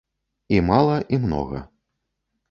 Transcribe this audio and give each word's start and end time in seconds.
І 0.55 0.61
мала, 0.69 0.95
і 1.17 1.19
многа. 1.25 1.59